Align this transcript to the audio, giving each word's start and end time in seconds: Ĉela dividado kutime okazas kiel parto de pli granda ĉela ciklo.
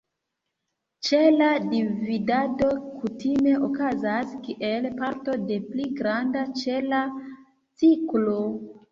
Ĉela 1.07 1.47
dividado 1.73 2.69
kutime 3.01 3.53
okazas 3.67 4.31
kiel 4.47 4.87
parto 5.01 5.35
de 5.51 5.59
pli 5.67 5.85
granda 5.99 6.43
ĉela 6.63 7.03
ciklo. 7.83 8.39